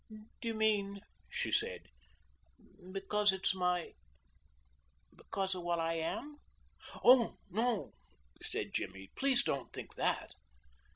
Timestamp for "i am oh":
5.79-7.37